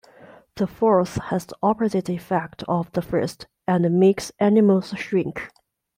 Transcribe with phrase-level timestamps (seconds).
[0.55, 5.51] The fourth has the opposite effect of the first and makes animals shrink.